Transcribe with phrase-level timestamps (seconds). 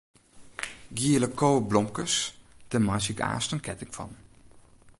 [0.99, 2.13] Giele koweblomkes,
[2.69, 4.11] dêr meitsje ik aanst in ketting fan.